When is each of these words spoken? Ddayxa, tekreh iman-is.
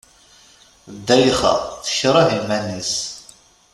Ddayxa, 0.95 1.53
tekreh 1.83 2.29
iman-is. 2.39 2.93